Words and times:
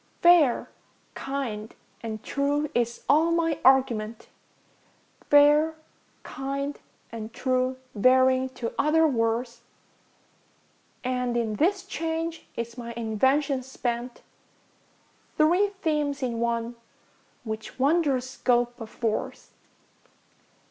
ŌĆśFair, 0.23 0.65
kind, 1.13 1.75
and 2.01 2.23
true, 2.23 2.67
ŌĆÖ 2.69 2.71
is 2.73 3.03
all 3.07 3.29
my 3.29 3.59
argument, 3.63 4.29
ŌĆśFair, 5.29 5.75
kind, 6.23 6.79
and 7.11 7.31
true, 7.35 7.77
ŌĆÖ 7.95 8.01
varying 8.01 8.49
to 8.49 8.73
other 8.79 9.05
words; 9.07 9.61
And 11.03 11.37
in 11.37 11.57
this 11.57 11.83
change 11.85 12.47
is 12.55 12.79
my 12.79 12.93
invention 12.97 13.61
spent, 13.61 14.23
Three 15.37 15.67
themes 15.83 16.23
in 16.23 16.39
one, 16.39 16.77
which 17.43 17.77
wondrous 17.77 18.27
scope 18.27 18.81
affords. 18.81 19.51